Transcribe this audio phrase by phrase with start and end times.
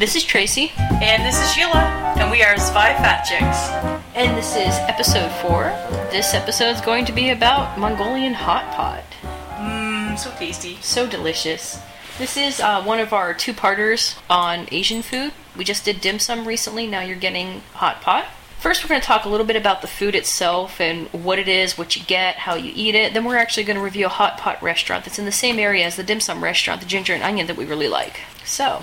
[0.00, 3.68] This is Tracy, And this is Sheila, and we are Spy Fat Chicks.
[4.14, 5.64] and this is episode four.
[6.10, 9.04] This episode is going to be about Mongolian hot pot.
[9.56, 10.78] Mmm, so tasty.
[10.80, 11.82] So delicious.
[12.16, 15.34] This is uh, one of our two parters on Asian food.
[15.54, 18.24] We just did dim sum recently, now you're getting hot pot.
[18.58, 21.46] First, we're going to talk a little bit about the food itself and what it
[21.46, 23.12] is, what you get, how you eat it.
[23.12, 25.84] Then, we're actually going to review a hot pot restaurant that's in the same area
[25.84, 28.20] as the dim sum restaurant, the Ginger and Onion, that we really like.
[28.46, 28.82] So,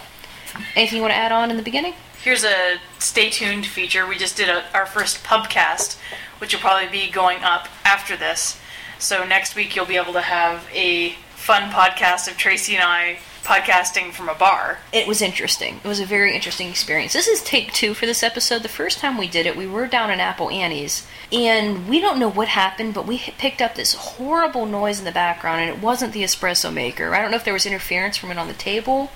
[0.76, 1.94] anything you want to add on in the beginning?
[2.24, 4.08] Here's a stay tuned feature.
[4.08, 5.98] We just did a, our first pubcast,
[6.40, 8.60] which will probably be going up after this.
[9.00, 13.20] So next week you'll be able to have a fun podcast of Tracy and I
[13.48, 14.80] podcasting from a bar.
[14.92, 15.80] It was interesting.
[15.82, 17.14] It was a very interesting experience.
[17.14, 18.62] This is take two for this episode.
[18.62, 22.20] The first time we did it, we were down in Apple Annie's, and we don't
[22.20, 25.82] know what happened, but we picked up this horrible noise in the background, and it
[25.82, 27.16] wasn't the espresso maker.
[27.16, 29.12] I don't know if there was interference from it on the table.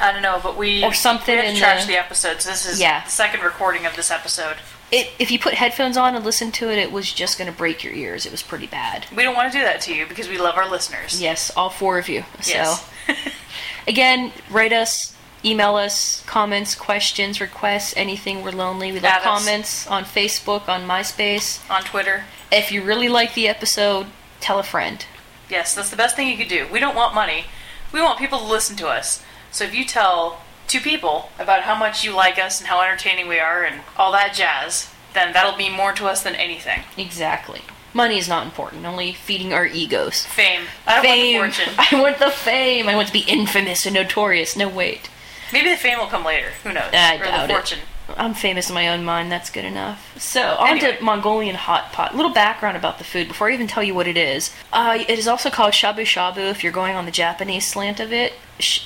[0.00, 2.40] I don't know, but we Or something we had to in trash the- the episode.
[2.42, 3.04] So this is Yeah.
[3.04, 4.56] the second recording of this episode.
[4.92, 7.56] It, if you put headphones on and listen to it, it was just going to
[7.56, 8.24] break your ears.
[8.24, 9.06] It was pretty bad.
[9.14, 11.20] We don't want to do that to you because we love our listeners.
[11.20, 12.24] Yes, all four of you.
[12.44, 12.84] Yes.
[13.08, 13.14] So,
[13.88, 15.12] again, write us,
[15.44, 18.42] email us, comments, questions, requests, anything.
[18.42, 18.92] We're lonely.
[18.92, 19.24] We love Add us.
[19.24, 21.68] comments on Facebook, on MySpace.
[21.70, 22.24] On Twitter.
[22.52, 24.06] If you really like the episode,
[24.40, 25.04] tell a friend.
[25.50, 26.66] Yes, that's the best thing you could do.
[26.70, 27.46] We don't want money.
[27.92, 29.22] We want people to listen to us.
[29.56, 33.26] So if you tell two people about how much you like us and how entertaining
[33.26, 36.82] we are and all that jazz, then that'll mean more to us than anything.
[36.98, 37.62] Exactly.
[37.94, 40.26] Money is not important, only feeding our egos.
[40.26, 40.64] Fame.
[40.86, 41.38] I don't fame.
[41.38, 41.74] want the fortune.
[41.96, 42.86] I want the fame.
[42.86, 44.58] I want to be infamous and notorious.
[44.58, 45.08] No, wait.
[45.50, 46.50] Maybe the fame will come later.
[46.62, 46.92] Who knows?
[46.92, 47.78] I or doubt the it.
[48.16, 49.32] I'm famous in my own mind.
[49.32, 50.16] That's good enough.
[50.20, 50.96] So, on Anyway.
[50.96, 52.14] to Mongolian hot pot.
[52.14, 54.54] Little background about the food before I even tell you what it is.
[54.72, 58.12] Uh, it is also called shabu shabu if you're going on the Japanese slant of
[58.12, 58.34] it.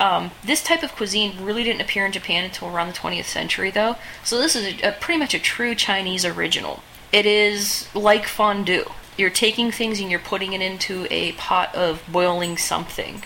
[0.00, 3.70] Um, this type of cuisine really didn't appear in Japan until around the 20th century,
[3.70, 3.96] though.
[4.24, 6.82] So this is a, a pretty much a true Chinese original.
[7.12, 8.84] It is like fondue.
[9.16, 13.22] You're taking things and you're putting it into a pot of boiling something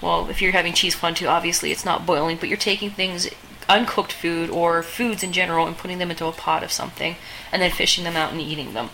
[0.00, 3.28] well, if you're having cheese fondue, obviously it's not boiling, but you're taking things,
[3.68, 7.16] uncooked food or foods in general, and putting them into a pot of something,
[7.52, 8.90] and then fishing them out and eating them.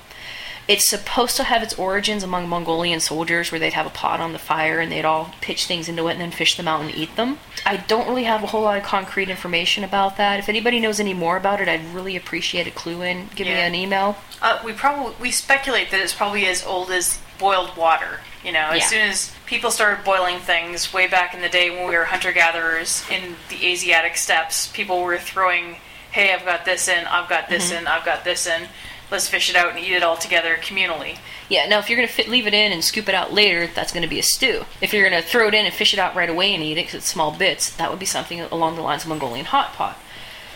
[0.67, 4.33] It's supposed to have its origins among Mongolian soldiers where they'd have a pot on
[4.33, 6.95] the fire and they'd all pitch things into it and then fish them out and
[6.95, 7.39] eat them.
[7.67, 10.39] I don't really have a whole lot of concrete information about that.
[10.39, 13.29] If anybody knows any more about it, I'd really appreciate a clue in.
[13.35, 14.17] Give me an email.
[14.41, 18.21] Uh, we probably we speculate that it's probably as old as boiled water.
[18.45, 18.87] You know, as Yeah.
[18.89, 22.31] soon as people started boiling things way back in the day when we were hunter
[22.31, 25.77] gatherers in the Asiatic steppes, people were throwing,
[26.11, 27.79] "Hey, I've got this in, I've got this Mm-hmm.
[27.79, 28.69] in, I've got this in.
[29.11, 31.17] Let's fish it out and eat it all together communally."
[31.49, 33.93] Yeah, now if you're going to leave it in and scoop it out later, that's
[33.93, 34.65] going to be a stew.
[34.83, 36.73] If you're going to throw it in and fish it out right away and eat
[36.73, 39.73] it because it's small bits, that would be something along the lines of Mongolian hot
[39.75, 39.99] pot.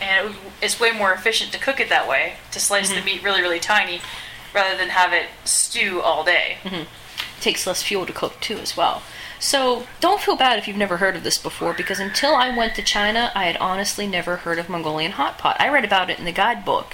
[0.01, 2.99] And it, it's way more efficient to cook it that way, to slice Mm-hmm.
[3.01, 4.01] the meat really, really tiny,
[4.55, 6.59] rather than have it stew all day.
[6.65, 6.85] Mm-hmm.
[7.49, 9.03] Takes less fuel to cook too as well.
[9.41, 12.75] So don't feel bad if you've never heard of this before because until I went
[12.75, 15.57] to China, I had honestly never heard of Mongolian hot pot.
[15.59, 16.93] I read about it in the guidebook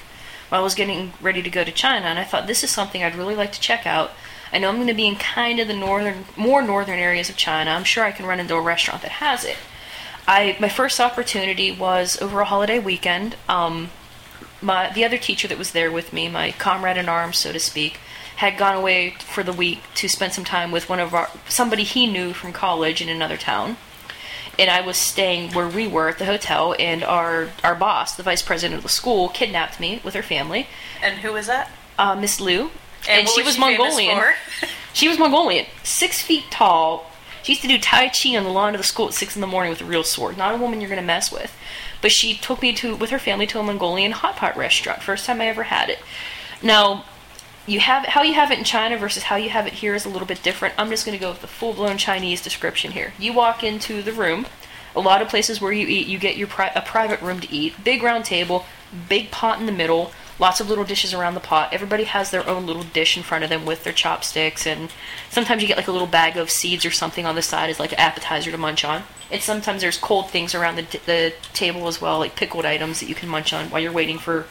[0.49, 3.03] while I was getting ready to go to China and I thought this is something
[3.03, 4.13] I'd really like to check out.
[4.53, 7.37] I know I'm going to be in kind of the northern more northern areas of
[7.37, 7.73] China.
[7.73, 9.57] I'm sure I can run into a restaurant that has it.
[10.29, 13.35] I my first opportunity was over a holiday weekend.
[13.49, 13.91] Um,
[14.63, 17.59] my the other teacher that was there with me, my comrade in arms, so to
[17.59, 17.99] speak,
[18.37, 21.85] had gone away for the week to spend some time with one of our somebody
[21.85, 23.77] he knew from college in another town.
[24.59, 28.23] And I was staying where we were at the hotel, and our our boss, the
[28.23, 30.69] vice president of the school, kidnapped me with her family,
[31.03, 31.71] And who was that?
[31.99, 32.71] uh, Miss Liu,
[33.09, 34.35] and, what she was famous Mongolian.
[34.93, 37.11] She was Mongolian, six feet tall.
[37.43, 39.41] She used to do Tai Chi on the lawn of the school at six in
[39.41, 40.39] the morning with a real sword.
[40.39, 41.53] Not a woman you're going to mess with.
[42.01, 45.03] But she took me to with her family to a Mongolian hot pot restaurant.
[45.03, 45.99] First time I ever had it.
[46.63, 47.07] Now,
[47.67, 50.05] you have how you have it in China versus how you have it here is
[50.05, 50.75] a little bit different.
[50.77, 53.13] I'm just going to go with the full blown Chinese description here.
[53.19, 54.47] You walk into the room.
[54.97, 57.53] A lot of places where you eat, you get your pri- a private room to
[57.53, 57.83] eat.
[57.83, 58.65] Big round table,
[59.09, 61.73] big pot in the middle, lots of little dishes around the pot.
[61.73, 64.93] Everybody has their own little dish in front of them with their chopsticks, and
[65.31, 67.81] sometimes you get like a little bag of seeds or something on the side as
[67.81, 69.03] like an appetizer to munch on.
[69.33, 73.09] And sometimes there's cold things around the, the table as well, like pickled items that
[73.09, 74.47] you can munch on while you're waiting for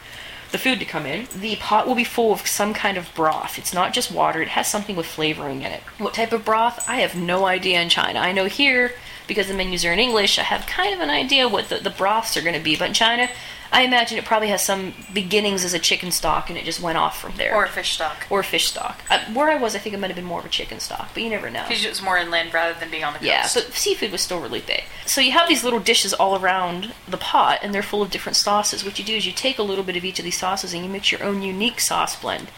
[0.53, 1.27] the food to come in.
[1.35, 3.57] The pot will be full of some kind of broth.
[3.57, 5.81] It's not just water, it has something with flavoring in it.
[5.97, 6.87] What type of broth?
[6.87, 8.19] I have no idea in China.
[8.19, 8.93] I know here
[9.27, 11.89] because the menus are in English, I have kind of an idea what the, the
[11.89, 12.75] broths are going to be.
[12.75, 13.29] But in China,
[13.73, 16.97] I imagine it probably has some beginnings as a chicken stock and it just went
[16.97, 17.55] off from there.
[17.55, 18.27] Or a fish stock.
[18.29, 19.01] Or a fish stock.
[19.09, 21.09] Uh, where I was, I think it might have been more of a chicken stock,
[21.13, 21.65] but you never know.
[21.67, 23.27] Because it was more inland rather than being on the coast.
[23.27, 24.83] Yeah, but seafood was still really big.
[25.07, 28.35] So you have these little dishes all around the pot, and they're full of different
[28.35, 28.85] sauces.
[28.85, 30.83] What you do is you take a little bit of each of these sauces and
[30.83, 32.49] you mix your own unique sauce blend.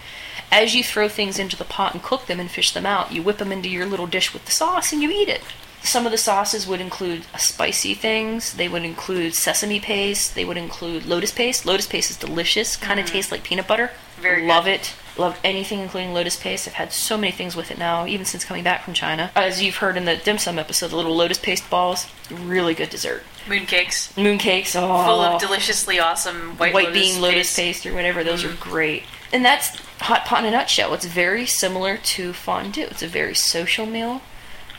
[0.51, 3.23] As you throw things into the pot and cook them and fish them out, you
[3.23, 5.41] whip them into your little dish with the sauce and you eat it.
[5.86, 8.54] Some of the sauces would include spicy things.
[8.54, 10.34] They would include sesame paste.
[10.36, 11.66] They would include lotus paste.
[11.66, 12.76] Lotus paste is delicious.
[12.76, 13.92] Kind of tastes like peanut butter.
[14.20, 14.82] Very Love good.
[14.82, 14.94] it.
[15.18, 16.68] Love anything including lotus paste.
[16.68, 19.32] I've had so many things with it now, even since coming back from China.
[19.36, 22.90] As you've heard in the dim sum episode, the little lotus paste balls, really good
[22.90, 23.24] dessert.
[23.46, 24.12] Mooncakes.
[24.16, 27.58] Mooncakes, oh, Full of deliciously awesome white, white lotus bean lotus paste.
[27.58, 27.62] Mm-hmm.
[27.62, 28.24] paste or whatever.
[28.24, 29.04] Those are great.
[29.32, 30.94] And that's hot pot in a nutshell.
[30.94, 32.88] It's very similar to fondue.
[32.90, 34.22] It's a very social meal.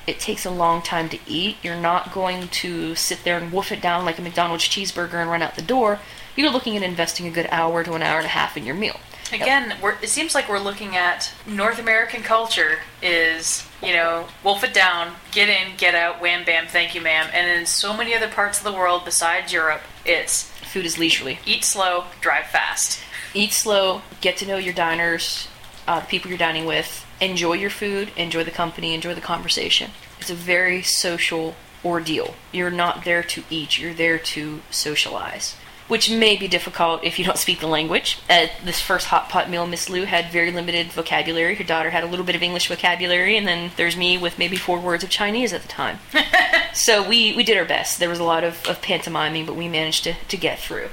[0.06, 1.56] It takes a long time to eat.
[1.62, 5.30] You're not going to sit there and wolf it down like a McDonald's cheeseburger and
[5.30, 5.98] run out the door.
[6.36, 8.74] You're looking at investing a good hour to an hour and a half in your
[8.74, 9.00] meal.
[9.32, 14.62] Again, we're, it seems like we're looking at North American culture is, you know, wolf
[14.62, 17.28] it down, get in, get out, wham bam, thank you ma'am.
[17.32, 21.40] And in so many other parts of the world besides Europe, it's Food is leisurely.
[21.44, 23.00] eat slow, drive fast.
[23.34, 25.48] Eat slow, get to know your diners,
[25.86, 29.90] uh, the people you're dining with, enjoy your food, enjoy the company, enjoy the conversation.
[30.20, 31.54] It's a very social
[31.84, 32.34] ordeal.
[32.52, 35.56] You're not there to eat, you're there to socialize.
[35.88, 38.18] Which may be difficult if you don't speak the language.
[38.28, 41.54] At this first hot pot meal, Miss Lou had very limited vocabulary.
[41.54, 44.56] Her daughter had a little bit of English vocabulary, and then there's me with maybe
[44.56, 46.00] four words of Chinese at the time.
[46.74, 48.00] so we, we did our best.
[48.00, 50.88] There was a lot of, of pantomiming, but we managed to, to get through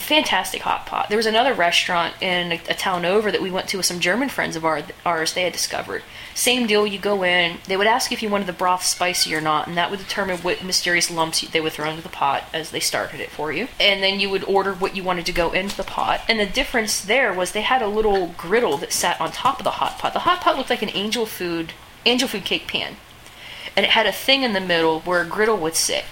[0.00, 1.08] fantastic hot pot.
[1.08, 4.00] There was another restaurant in a, a town over that we went to with some
[4.00, 5.32] German friends of our, ours.
[5.32, 6.02] They had discovered
[6.34, 6.86] same deal.
[6.86, 9.76] You go in, they would ask if you wanted the broth spicy or not, and
[9.76, 13.20] that would determine what mysterious lumps they would throw into the pot as they started
[13.20, 13.68] it for you.
[13.78, 16.22] And then you would order what you wanted to go into the pot.
[16.28, 19.64] And the difference there was they had a little griddle that sat on top of
[19.64, 20.12] the hot pot.
[20.12, 21.72] The hot pot looked like an angel food
[22.06, 22.96] angel food cake pan
[23.76, 26.04] and it had a thing in the middle where a griddle would sit.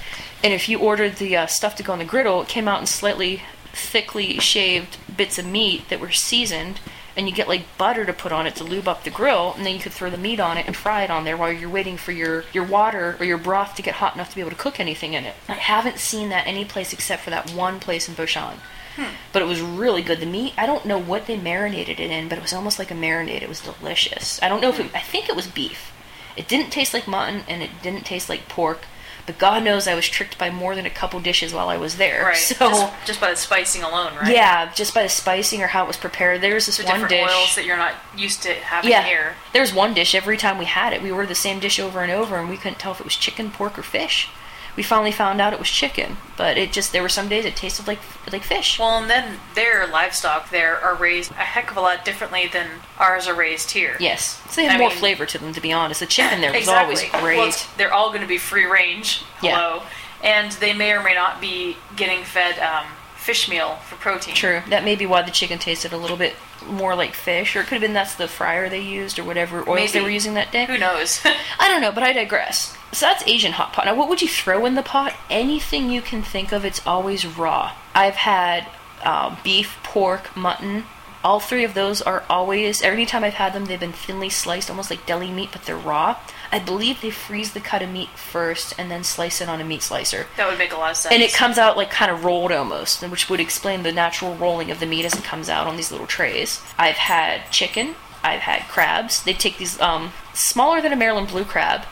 [0.43, 2.81] And if you ordered the uh, stuff to go on the griddle, it came out
[2.81, 6.81] in slightly thickly shaved bits of meat that were seasoned,
[7.17, 9.67] and you get like butter to put on it to lube up the grill, and
[9.67, 11.69] then you could throw the meat on it and fry it on there while you're
[11.69, 14.51] waiting for your, your water or your broth to get hot enough to be able
[14.51, 15.35] to cook anything in it.
[15.49, 18.55] I haven't seen that any place except for that one place in Boshan.
[18.97, 19.15] Hmm.
[19.33, 20.21] But it was really good.
[20.21, 22.91] The meat, I don't know what they marinated it in, but it was almost like
[22.91, 23.43] a marinade.
[23.43, 24.43] It was delicious.
[24.43, 24.97] I don't know if it, hmm.
[24.97, 25.93] I think it was beef.
[26.37, 28.83] It didn't taste like mutton and it didn't taste like pork,
[29.29, 31.99] but God knows I was tricked by more than a couple dishes while I was
[31.99, 32.25] there.
[32.25, 32.37] Right.
[32.37, 34.33] So just, just by the spicing alone, right?
[34.35, 36.41] yeah, just by the spicing or how it was prepared.
[36.41, 37.31] There's this The one different dish.
[37.31, 39.35] oils that you're not used to having yeah, here.
[39.53, 41.03] there's one dish every time we had it.
[41.03, 43.17] We ordered the same dish over and over, and we couldn't tell if it was
[43.17, 44.31] chicken, pork, or fish.
[44.79, 47.57] We finally found out it was chicken, but it just there were some days it
[47.57, 47.99] tasted like
[48.33, 48.79] like fish.
[48.79, 52.69] Well, and then their livestock there are raised a heck of a lot differently than
[52.97, 53.97] ours are raised here.
[53.99, 55.53] yes, so they have I more mean- flavor to them.
[55.53, 56.95] To be honest, the chicken there was exactly.
[57.11, 57.39] always great.
[57.39, 59.25] Well, they're all going to be free range.
[59.43, 59.83] Yeah.
[60.23, 62.87] And they may or may not be getting fed um,
[63.17, 64.37] fish meal for protein.
[64.37, 64.63] True.
[64.69, 66.35] That may be why the chicken tasted a little bit
[66.67, 69.69] more like fish, or it could have been that's the fryer they used, or whatever
[69.69, 70.67] oils they were using that day.
[70.67, 71.21] Who knows?
[71.59, 72.77] I don't know, but I digress.
[72.93, 73.85] So that's Asian hot pot.
[73.85, 75.15] Now, what would you throw in the pot?
[75.29, 77.73] Anything you can think of, it's always raw.
[77.95, 78.67] I've had
[79.03, 80.85] uh, beef, pork, mutton.
[81.29, 84.71] All three of those are always, every time I've had them, they've been thinly sliced,
[84.71, 86.17] almost like deli meat, but they're raw.
[86.51, 89.65] I believe they freeze the cut of meat first and then slice it on a
[89.65, 90.25] meat slicer.
[90.39, 91.13] that would make a lot of sense.
[91.13, 94.71] And it comes out like kind of rolled almost, which would explain the natural rolling
[94.71, 96.63] of the meat as it comes out on these little trays.
[96.79, 97.95] I've had chicken.
[98.23, 99.23] I've had crabs.
[99.23, 101.83] They take these um, smaller than a Maryland blue crab,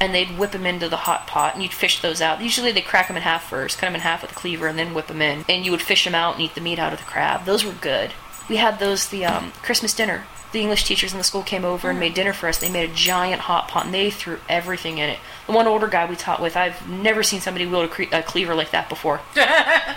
[0.00, 2.42] and they'd whip them into the hot pot, and you'd fish those out.
[2.42, 4.76] Usually they crack them in half first, cut them in half with a cleaver, and
[4.76, 5.44] then whip them in.
[5.48, 7.44] And you would fish them out and eat the meat out of the crab.
[7.44, 8.10] Those were good.
[8.50, 10.24] We had those the um, Christmas dinner.
[10.52, 12.58] The English teachers in the school came over and made dinner for us.
[12.58, 15.20] They made a giant hot pot, and they threw everything in it.
[15.46, 18.22] The one older guy we taught with, I've never seen somebody wield a, cre- a
[18.24, 19.20] cleaver like that before.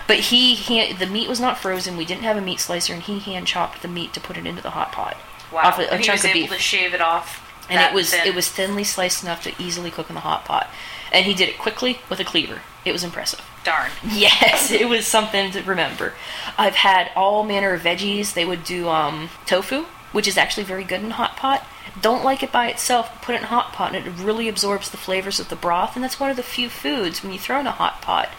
[0.05, 1.95] But he, he, the meat was not frozen.
[1.97, 4.45] We didn't have a meat slicer, and he hand chopped the meat to put it
[4.45, 5.15] into the hot pot.
[5.51, 5.61] wow.
[5.61, 7.41] Off a, a and he chunk was of able beef, to shave it off.
[7.69, 8.27] and it was thin.
[8.27, 10.69] it was thinly sliced enough to easily cook in the hot pot.
[11.11, 12.61] And he did it quickly with a cleaver.
[12.85, 13.41] It was impressive.
[13.63, 13.91] darn.
[14.11, 16.13] Yes, it was something to remember.
[16.57, 18.33] I've had all manner of veggies.
[18.33, 21.65] They would do um, tofu, which is actually very good in hot pot.
[22.01, 23.21] Don't like it by itself.
[23.21, 25.95] Put it in hot pot, and it really absorbs the flavors of the broth.
[25.95, 28.29] And that's one of the few foods when you throw in a hot pot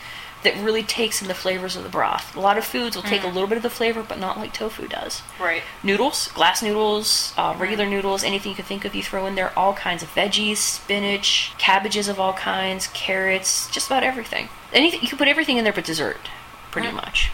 [0.44, 2.36] that really takes in the flavors of the broth.
[2.36, 3.34] A lot of foods will take a mm.
[3.34, 5.22] little bit of the flavor, but not like tofu does.
[5.40, 5.62] Right.
[5.82, 7.58] Noodles, glass noodles, uh, mm.
[7.58, 9.58] regular noodles, anything you can think of, you throw in there.
[9.58, 14.48] All kinds of veggies, spinach, cabbages of all kinds, carrots, just about everything.
[14.72, 16.28] Anything you can put everything in there but dessert,
[16.70, 16.94] pretty mm.
[16.94, 17.30] much.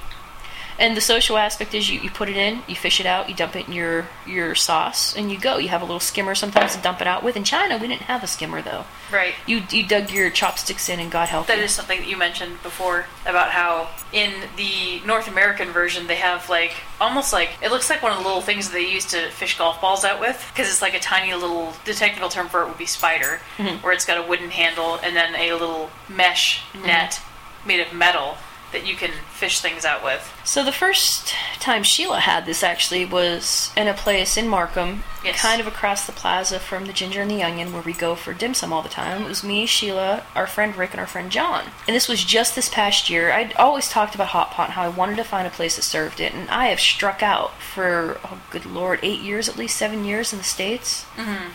[0.81, 3.35] And the social aspect is you, you put it in, you fish it out, you
[3.35, 5.59] dump it in your your sauce, and you go.
[5.59, 7.37] You have a little skimmer sometimes to dump it out with.
[7.37, 8.87] In China, we didn't have a skimmer though.
[9.13, 9.35] Right.
[9.47, 11.65] You you dug your chopsticks in, and God help That you.
[11.65, 16.49] is something that you mentioned before about how in the North American version they have
[16.49, 19.29] like almost like it looks like one of the little things that they use to
[19.33, 22.63] fish golf balls out with because it's like a tiny little the technical term for
[22.63, 23.77] it would be spider mm-hmm.
[23.85, 26.87] where it's got a wooden handle and then a little mesh mm-hmm.
[26.87, 27.21] net
[27.67, 28.37] made of metal
[28.73, 30.33] that you can fish things out with.
[30.45, 35.43] So the first time Sheila had this actually was in a place in Markham, Yes.
[35.43, 38.33] kind of across the plaza from the Ginger and the Onion, where we go for
[38.33, 39.25] dim sum all the time.
[39.25, 41.65] It was me, Sheila, our friend Rick, and our friend John.
[41.87, 43.33] And this was just this past year.
[43.33, 45.83] I'd always talked about hot pot and how I wanted to find a place that
[45.83, 49.77] served it, and I have struck out for oh good lord, eight years at least,
[49.77, 51.51] seven years in the states, mm-hmm.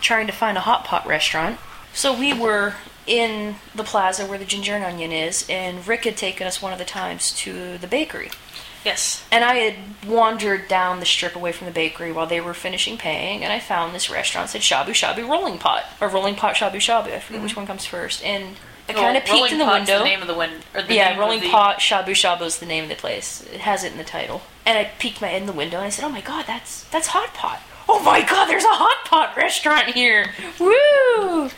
[0.00, 1.58] trying to find a hot pot restaurant.
[1.94, 2.74] So we were
[3.08, 6.72] in the plaza where the Ginger and Onion is, and Rick had taken us one
[6.72, 8.30] of the times to the bakery.
[8.84, 9.26] Yes.
[9.32, 9.74] And I had
[10.06, 13.60] wandered down the strip away from the bakery while they were finishing paying, and I
[13.60, 17.12] found this restaurant said Shabu Shabu Rolling Pot or Rolling Pot Shabu Shabu.
[17.12, 17.60] I forget which mm-hmm.
[17.60, 18.24] one comes first.
[18.24, 18.56] And
[18.88, 19.98] I kind of peeked in the window.
[19.98, 22.66] The name of the win- or the yeah, Rolling the- Pot Shabu Shabu is the
[22.66, 23.42] name of the place.
[23.52, 24.42] It has it in the title.
[24.64, 26.84] And I peeked my head in the window and I said, "Oh my God, that's
[26.84, 27.60] that's Hot Pot.
[27.88, 30.34] Oh my God, there's a Hot Pot restaurant here.
[30.58, 31.50] Woo!"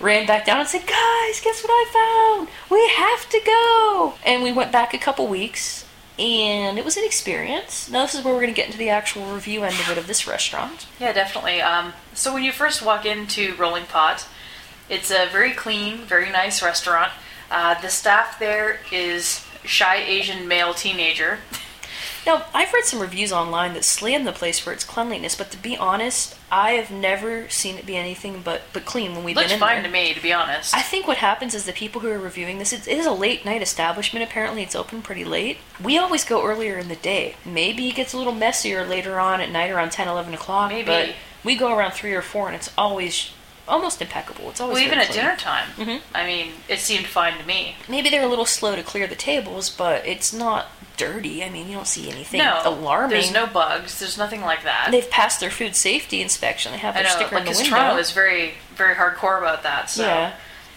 [0.00, 2.48] Ran back down and said, "Guys, guess what I found?
[2.70, 5.84] We have to go." And we went back a couple weeks.
[6.18, 7.88] And it was an experience.
[7.88, 9.98] Now this is where we're going to get into the actual review end of it
[9.98, 10.88] of this restaurant.
[10.98, 11.62] Yeah, definitely.
[11.62, 14.26] Um, so when you first walk into Rolling Pot,
[14.88, 17.12] it's a very clean, very nice restaurant.
[17.52, 21.38] Uh, the staff there is shy Asian male teenager.
[22.26, 25.56] Now, I've read some reviews online that slam the place for its cleanliness, but to
[25.56, 29.48] be honest, I have never seen it be anything but, but clean when we've Looks
[29.48, 29.84] been in fine there.
[29.84, 30.74] to me, to be honest.
[30.74, 33.12] I think what happens is the people who are reviewing this, it it is a
[33.12, 34.24] late night establishment.
[34.28, 35.58] Apparently, it's open pretty late.
[35.82, 37.36] We always go earlier in the day.
[37.44, 40.70] Maybe it gets a little messier later on at night around 10, 11 o'clock.
[40.70, 40.86] Maybe.
[40.86, 41.10] But
[41.44, 43.30] we go around 3 or 4, and it's always
[43.66, 44.48] almost impeccable.
[44.50, 46.00] It's always well, even at dinner time, Mhm.
[46.14, 47.76] I mean, it seemed fine to me.
[47.86, 51.42] Maybe they're a little slow to clear the tables, but it's not dirty.
[51.42, 53.10] I mean, you don't see anything no, alarming.
[53.10, 53.98] There's no bugs.
[53.98, 54.88] There's nothing like that.
[54.90, 56.72] They've passed their food safety inspection.
[56.72, 57.70] They have I their know, sticker like, in the window.
[57.76, 59.88] Toronto is very, very hardcore about that.
[59.88, 60.32] So Yeah.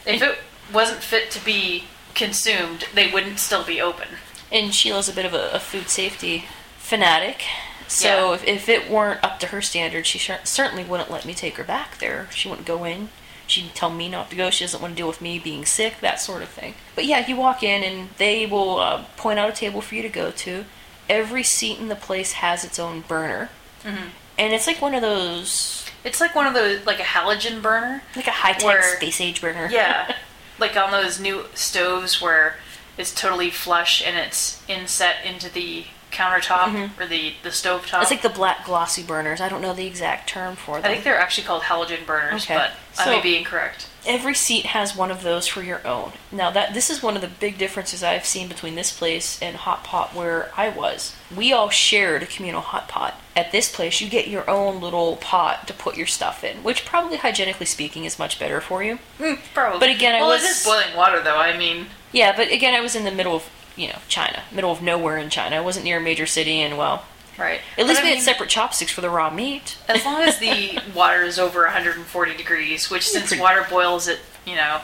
[0.05, 0.37] if it
[0.73, 1.83] wasn't fit to be
[2.15, 4.07] consumed, they wouldn't still be open.
[4.51, 6.45] and Sheila's a bit of a, a food safety
[6.77, 7.43] fanatic.
[7.87, 8.35] So Yeah.
[8.35, 11.57] if, if it weren't up to her standards, she cer- certainly wouldn't let me take
[11.57, 12.27] her back there.
[12.33, 13.09] She wouldn't go in.
[13.51, 14.49] She'd tell me not to go.
[14.49, 16.73] She doesn't want to deal with me being sick, that sort of thing.
[16.95, 20.01] But yeah, you walk in and they will uh, point out a table for you
[20.01, 20.65] to go to.
[21.09, 23.49] Every seat in the place has its own burner.
[23.83, 24.07] Mm-hmm.
[24.39, 28.01] And it's like one of those, It's like one of those, like a halogen burner.
[28.15, 29.67] like a high tech space age burner.
[29.71, 30.15] Yeah,
[30.59, 32.55] like on those new stoves where
[32.97, 37.01] it's totally flush and it's inset into the countertop mm-hmm.
[37.01, 38.01] or the the stove top.
[38.01, 39.41] It's like the black glossy burners.
[39.41, 40.85] I don't know the exact term for them.
[40.85, 42.55] I think they're actually called halogen burners, Okay.
[42.55, 43.87] but I may be incorrect.
[44.05, 46.11] every seat has one of those for your own.
[46.31, 49.55] Now that this is one of the big differences I've seen between this place and
[49.55, 51.15] Hot Pot where I was.
[51.35, 53.19] We all shared a communal hot pot.
[53.33, 56.83] At this place, you get your own little pot to put your stuff in, which
[56.83, 58.99] probably hygienically speaking is much better for you.
[59.17, 59.79] Hmm, probably.
[59.79, 61.37] But again, I well, was- it is boiling water, though.
[61.37, 64.71] I mean, Yeah, but again, I was in the middle of you know China, middle
[64.71, 65.57] of nowhere in China.
[65.57, 67.05] I wasn't near a major city, and well,
[67.37, 67.61] right.
[67.77, 69.77] at least we had separate chopsticks for the raw meat.
[69.87, 74.19] As long as the water is over 140 degrees, which since pretty- water boils at
[74.45, 74.81] you know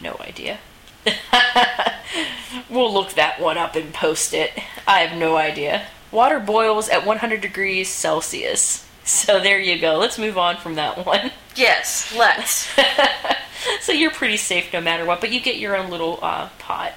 [0.00, 0.58] No idea.
[2.70, 4.52] we'll look that one up and post it.
[4.86, 5.86] I have no idea.
[6.12, 8.86] Water boils at 100 degrees Celsius.
[9.04, 9.96] So there you go.
[9.96, 11.32] Let's move on from that one.
[11.56, 12.68] yes, let's.
[13.80, 16.92] so you're pretty safe no matter what, but you get your own little uh, pot.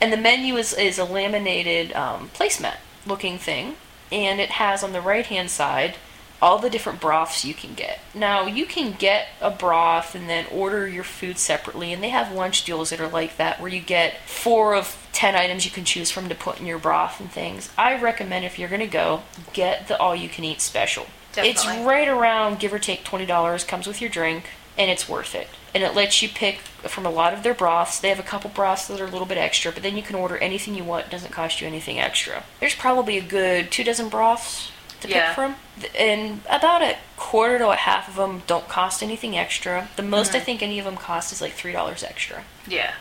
[0.00, 2.76] And the menu is, is a laminated um, placemat
[3.06, 3.76] looking thing,
[4.12, 5.96] and it has on the right hand side
[6.40, 7.98] all the different broths you can get.
[8.14, 12.32] Now, you can get a broth and then order your food separately, and they have
[12.32, 15.84] lunch deals that are like that where you get four of ten items you can
[15.84, 17.70] choose from to put in your broth and things.
[17.76, 21.06] I recommend if you're going to go, get the all you can eat special.
[21.32, 21.50] Definitely.
[21.50, 24.44] It's right around give or take $20, comes with your drink,
[24.76, 25.48] and it's worth it.
[25.74, 27.98] And it lets you pick from a lot of their broths.
[27.98, 30.16] They have a couple broths that are a little bit extra, but then you can
[30.16, 31.06] order anything you want.
[31.06, 32.44] It doesn't cost you anything extra.
[32.60, 34.70] There's probably a good two dozen broths
[35.00, 35.26] to Yeah.
[35.28, 35.56] pick from,
[35.96, 39.88] and about a quarter to a half of them don't cost anything extra.
[39.96, 40.44] The most I mm-hmm.
[40.44, 42.44] think any of them cost is like three dollars extra.
[42.66, 42.92] Yeah.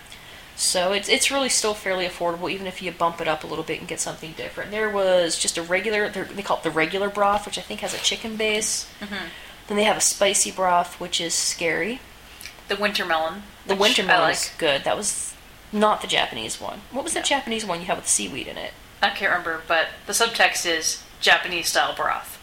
[0.55, 3.63] So it's it's really still fairly affordable, even if you bump it up a little
[3.63, 4.71] bit and get something different.
[4.71, 7.93] There was just a regular, they call it the regular broth, which I think has
[7.93, 8.89] a chicken base.
[8.99, 9.25] Mm-hmm.
[9.67, 11.99] Then they have a spicy broth, which is scary.
[12.67, 13.43] The winter melon.
[13.65, 14.35] The winter melon like.
[14.35, 14.83] is good.
[14.83, 15.33] That was
[15.71, 16.81] not the Japanese one.
[16.91, 18.73] What was the Japanese one you had with seaweed in it?
[19.01, 22.39] I can't remember, but the subtext is Japanese style broth.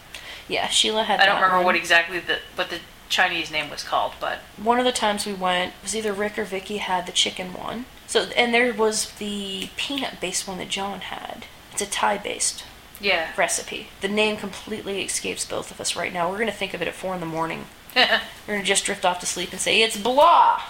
[0.47, 1.19] Yeah, Sheila had.
[1.19, 1.65] I don't remember one.
[1.65, 2.79] what exactly the what the
[3.09, 6.43] Chinese name was called, but one of the times we went was either Rick or
[6.43, 7.85] Vicky had the chicken one.
[8.07, 11.45] So and there was the peanut based one that John had.
[11.71, 12.63] It's a Thai based
[13.01, 13.31] yeah.
[13.35, 13.87] recipe.
[14.01, 16.29] The name completely escapes both of us right now.
[16.29, 17.65] We're gonna think of it at four in the morning.
[18.47, 20.61] We're gonna just drift off to sleep and say it's blah,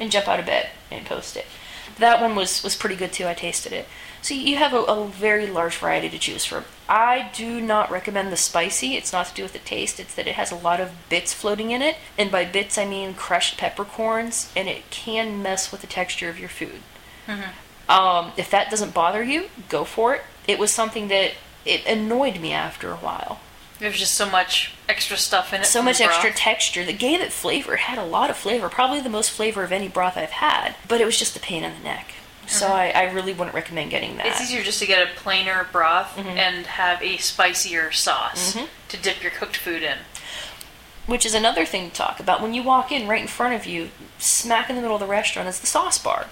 [0.00, 1.46] and jump out of bed and post it.
[1.98, 3.26] That one was was pretty good too.
[3.26, 3.86] I tasted it.
[4.22, 6.64] So you have a, a very large variety to choose from.
[6.88, 8.94] I do not recommend the spicy.
[8.94, 9.98] It's not to do with the taste.
[9.98, 12.86] It's that it has a lot of bits floating in it, and by bits I
[12.86, 16.82] mean crushed peppercorns, and it can mess with the texture of your food.
[17.88, 20.22] Um, if that doesn't bother you, go for it.
[20.46, 21.32] It was something that
[21.64, 23.40] it annoyed me after a while
[23.78, 25.66] There's just so much extra stuff in it.
[25.66, 27.74] so much extra texture that gave it flavor.
[27.74, 30.74] It had a lot of flavor, probably the most flavor of any broth I've had,
[30.86, 32.12] but it was just a pain in the neck.
[32.46, 34.26] So I, I really wouldn't recommend getting that.
[34.26, 36.28] It's easier just to get a plainer broth Mm-hmm.
[36.28, 38.56] and have a spicier sauce
[38.88, 39.96] to dip your cooked food in.
[41.06, 42.40] Which is another thing to talk about.
[42.42, 45.06] When you walk in, right in front of you, smack in the middle of the
[45.06, 46.26] restaurant, is the sauce bar.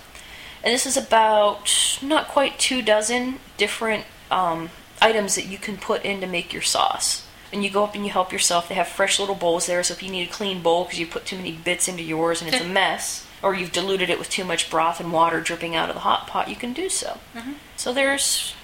[0.63, 6.05] And this is about not quite two dozen different um, items that you can put
[6.05, 7.27] in to make your sauce.
[7.53, 8.69] And you go up and you help yourself.
[8.69, 11.07] They have fresh little bowls there, so if you need a clean bowl because you
[11.07, 14.31] put too many bits into yours and it's a mess, or you've diluted it with
[14.31, 17.19] too much broth and water dripping out of the hot pot, you can do so.
[17.77, 18.55] So there's.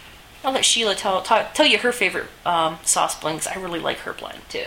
[0.44, 3.98] I'll let Sheila tell tell, tell you her favorite um, sauce blend I really like
[3.98, 4.66] her blend too.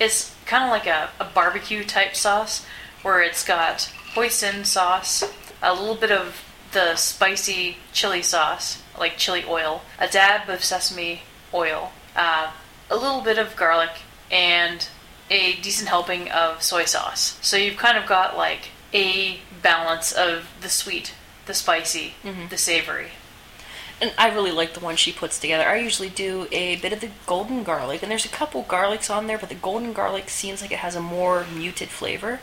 [0.00, 2.64] It's kind of like a, a barbecue type sauce
[3.02, 5.22] where it's got hoisin sauce,
[5.62, 6.42] a little bit of
[6.72, 11.22] the spicy chili sauce, like chili oil, a dab of sesame
[11.54, 12.50] oil, uh,
[12.90, 13.90] a little bit of garlic,
[14.30, 14.88] and
[15.30, 17.38] a decent helping of soy sauce.
[17.42, 21.14] So you've kind of got like a balance of the sweet,
[21.46, 22.48] the spicy, mm-hmm.
[22.48, 23.08] the savory.
[24.00, 25.64] And I really like the one she puts together.
[25.68, 29.26] I usually do a bit of the golden garlic, and there's a couple garlics on
[29.26, 32.38] there, but the golden garlic seems like it has a more muted flavor.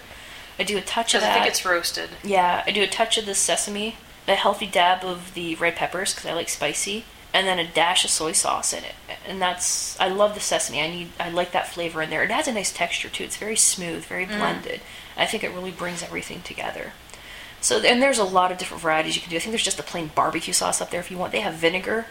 [0.60, 2.10] I do a touch of Because I think it's roasted.
[2.24, 3.96] Yeah, I do a touch of the sesame,
[4.28, 8.06] a healthy dab of the red peppers because I like spicy, and then a dash
[8.06, 8.96] of soy sauce in it.
[9.28, 10.82] And that's I love the sesame.
[10.82, 12.24] I need I like that flavor in there.
[12.24, 13.26] It has a nice texture too.
[13.26, 14.80] It's very smooth, very blended.
[15.18, 16.94] I think it really brings everything together.
[17.60, 19.36] So and there's a lot of different varieties you can do.
[19.36, 21.34] I think there's just a plain barbecue sauce up there if you want.
[21.34, 22.06] They have vinegar,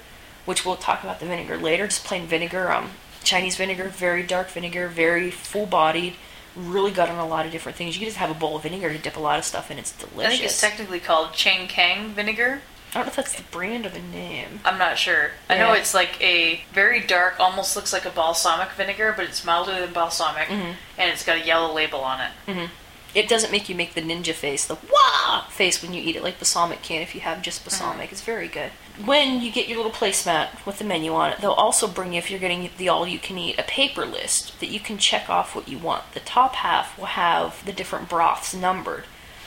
[0.45, 1.87] which we'll talk about the vinegar later.
[1.87, 2.91] Just plain vinegar, um,
[3.23, 6.17] Chinese vinegar, very dark vinegar, very full bodied.
[6.55, 7.97] Really good on a lot of different things.
[7.97, 9.79] You can just have a bowl of vinegar to dip a lot of stuff in.
[9.79, 10.27] It's delicious.
[10.27, 12.61] I think it's technically called Chinkiang vinegar.
[12.95, 14.61] I don't know if that's the brand or the name.
[14.65, 15.33] I'm not sure.
[15.51, 15.81] I know Yeah.
[15.81, 19.93] it's like a very dark, almost looks like a balsamic vinegar, but it's milder than
[19.93, 20.73] balsamic, Mm-hmm.
[20.99, 22.71] and it's got a yellow label on it.
[23.15, 26.23] It doesn't make you make the ninja face, the wah face when you eat it,
[26.25, 28.11] like balsamic can if you have just balsamic.
[28.11, 28.73] It's very good.
[29.05, 32.19] When you get your little placemat with the menu on it, they'll also bring you,
[32.19, 35.29] if you're getting the all you can eat, a paper list that you can check
[35.31, 36.13] off what you want.
[36.13, 39.05] The top half will have the different broths numbered.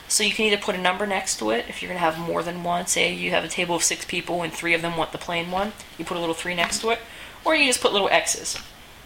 [0.09, 2.17] So you can either put a number next to it if you're going to have
[2.17, 2.87] more than one.
[2.87, 5.51] Say you have a table of six people and three of them want the plain
[5.51, 6.99] one, you put a little three next to it,
[7.43, 8.57] or you just put little X's.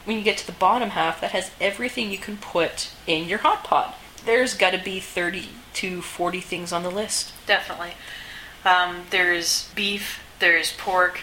[0.05, 3.39] When you get to the bottom half, that has everything you can put in your
[3.39, 3.97] hot pot.
[4.25, 7.33] There's got to be 30 to 40 things on the list.
[7.47, 7.93] Definitely.
[8.63, 11.21] Um, there's beef, there's pork,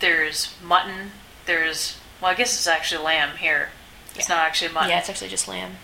[0.00, 1.12] there's mutton,
[1.46, 3.70] there's, well, I guess it's actually lamb here.
[4.16, 4.36] It's Yeah.
[4.36, 4.90] not actually mutton.
[4.90, 5.76] Yeah, it's actually just lamb.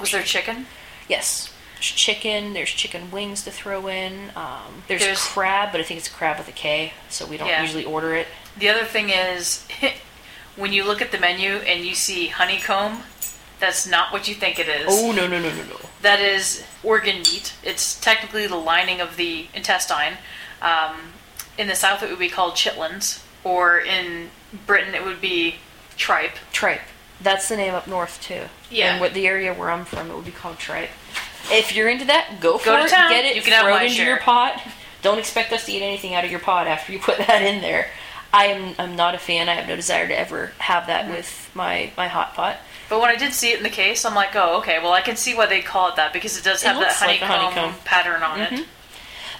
[0.00, 0.66] Was there chicken?
[1.08, 1.52] Yes.
[1.78, 4.32] There's chicken, there's chicken wings to throw in.
[4.34, 7.46] Um, there's, There's- crab, but I think it's crab with a K, so we don't
[7.46, 7.62] Yeah.
[7.62, 8.26] usually order it.
[8.56, 9.64] The other thing is,
[10.56, 13.04] when you look at the menu and you see honeycomb,
[13.60, 14.86] that's not what you think it is.
[14.88, 15.76] Oh, no, no, no, no, no.
[16.02, 17.52] That is organ meat.
[17.62, 20.14] It's technically the lining of the intestine.
[20.60, 21.12] Um,
[21.56, 24.30] in the south, it would be called chitlins, or in
[24.66, 25.56] Britain, it would be
[25.96, 26.34] tripe.
[26.52, 26.80] Tripe.
[27.20, 28.42] That's the name up north, too.
[28.70, 28.92] Yeah.
[28.92, 30.90] And what the area where I'm from, it would be called tripe.
[31.50, 32.90] If you're into that, go for Go to it.
[32.90, 33.10] town.
[33.10, 33.36] Get it.
[33.36, 34.06] You can throw my it into share.
[34.06, 34.60] your pot.
[35.02, 37.60] Don't expect us to eat anything out of your pot after you put that in
[37.62, 37.88] there.
[38.32, 39.48] I am I'm not a fan.
[39.48, 41.14] I have no desire to ever have that Mm-hmm.
[41.14, 42.58] with my, my hot pot.
[42.90, 44.78] But when I did see it in the case, I'm like, oh, okay.
[44.78, 46.80] Well, I can see why they call it that because it does It have that
[46.80, 47.80] looks like honeycomb, honeycomb.
[47.84, 48.66] pattern on it.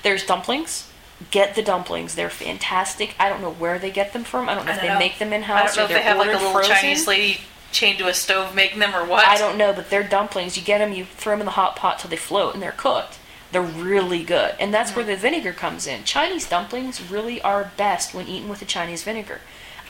[0.03, 0.91] There's dumplings.
[1.31, 2.15] Get the dumplings.
[2.15, 3.15] They're fantastic.
[3.19, 4.49] I don't know where they get them from.
[4.49, 4.99] I don't know I if don't they know.
[5.01, 6.75] make them in I house don't know or if they're have like a little frozen.
[6.77, 7.41] Chinese lady
[7.73, 9.27] chained to a stove making them or what.
[9.27, 10.57] I don't know, but they're dumplings.
[10.57, 12.73] You get them, you throw them in the hot pot till they float, and they're
[12.73, 13.19] cooked.
[13.51, 14.55] They're really good.
[14.61, 15.13] And that's where mm-hmm.
[15.13, 16.05] the vinegar comes in.
[16.05, 19.41] Chinese dumplings really are best when eaten with a Chinese vinegar.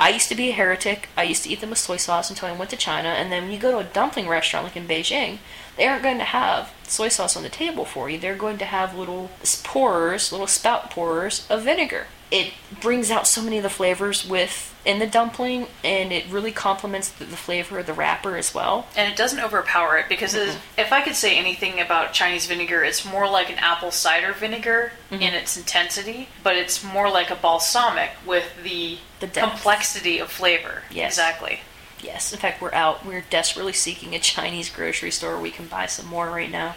[0.00, 1.08] I used to be a heretic.
[1.16, 3.08] I used to eat them with soy sauce until I went to China.
[3.08, 5.38] And then when you go to a dumpling restaurant like in Beijing,
[5.76, 8.18] they aren't going to have soy sauce on the table for you.
[8.18, 9.30] They're going to have little
[9.64, 12.06] pourers, little spout pourers of vinegar.
[12.30, 16.52] It brings out so many of the flavors with in the dumpling, and it really
[16.52, 18.86] complements the, the flavor of the wrapper as well.
[18.96, 22.84] And it doesn't overpower it because it- if I could say anything about Chinese vinegar,
[22.84, 25.22] it's more like an apple cider vinegar Mm-hmm.
[25.22, 29.50] in its intensity, but it's more like a balsamic with the, The depth.
[29.52, 30.82] complexity of flavor.
[30.90, 31.12] Yes.
[31.14, 31.60] Exactly.
[32.02, 33.04] Yes, in fact, we're out.
[33.06, 36.76] We're desperately seeking a Chinese grocery store where we can buy some more right now.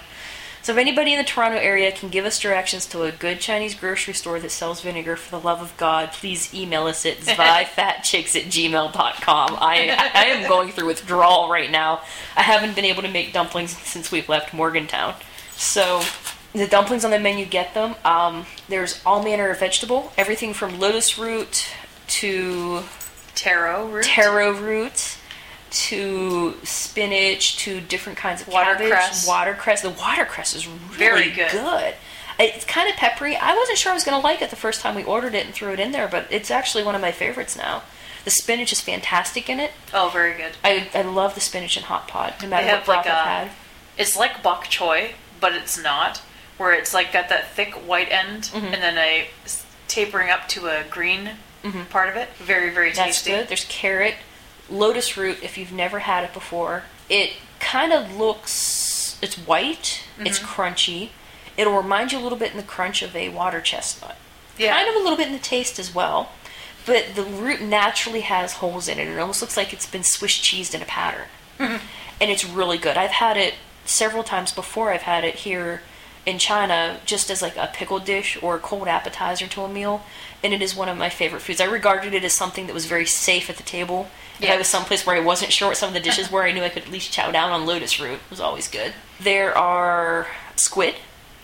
[0.64, 3.74] So, if anybody in the Toronto area can give us directions to a good Chinese
[3.74, 8.36] grocery store that sells vinegar, for the love of God, please email us at zvifatchicks
[8.36, 9.58] at gmail.com.
[9.60, 12.02] I, I am going through withdrawal right now.
[12.38, 15.16] I haven't been able to make dumplings since we've left Morgantown.
[15.52, 16.04] So,
[16.54, 17.96] the dumplings on the menu get them.
[18.06, 21.68] Um, there's all manner of vegetable, everything from lotus root
[22.08, 22.84] to
[23.34, 24.04] Taro root.
[24.04, 25.18] taro root
[25.72, 29.26] to spinach to different kinds of Watercress.
[29.26, 29.82] cabbage, watercress.
[29.82, 31.52] The watercress is really Very good.
[31.52, 31.96] good.
[32.40, 33.36] It's kind of peppery.
[33.36, 35.46] I wasn't sure I was going to like it the first time we ordered it
[35.46, 37.84] and threw it in there, but it's actually one of my favorites now.
[38.26, 39.72] The spinach is fantastic in it.
[39.94, 40.52] Oh, very good.
[40.64, 43.30] I, I love the spinach in hot pot, no matter what broth like I've a-
[43.30, 43.52] had.
[43.98, 46.22] It's like bok choy, but it's not.
[46.58, 48.66] Where it's like got that thick white end Mm-hmm.
[48.74, 49.28] and then a
[49.88, 51.32] tapering up to a green
[51.90, 52.30] part of it.
[52.38, 52.98] Very, very Mm-hmm.
[52.98, 53.32] That's tasty.
[53.32, 53.48] good.
[53.50, 54.16] There's carrot,
[54.70, 55.40] lotus root.
[55.44, 59.18] If you've never had it before, it kind of looks.
[59.22, 60.04] It's white.
[60.20, 60.62] It's Mm-hmm.
[60.62, 61.10] crunchy.
[61.58, 64.18] It'll remind you a little bit in the crunch of a water chestnut.
[64.58, 64.74] Yeah.
[64.74, 66.32] Kind of a little bit in the taste as well.
[66.86, 69.08] But the root naturally has holes in it.
[69.08, 71.28] It almost looks like it's been Swiss cheesed in a pattern.
[71.60, 71.86] Mm-hmm.
[72.20, 72.98] And it's really good.
[72.98, 74.92] I've had it several times before.
[74.92, 75.82] I've had it here
[76.26, 80.04] in China just as like a pickle dish or a cold appetizer to a meal.
[80.44, 81.62] And it is one of my favorite foods.
[81.62, 84.08] I regarded it as something that was very safe at the table.
[84.42, 84.58] If I Yeah.
[84.58, 86.70] was someplace where I wasn't sure what some of the dishes were, I knew I
[86.70, 88.16] could at least chow down on lotus root.
[88.16, 88.94] It was always good.
[89.20, 90.96] There are squid.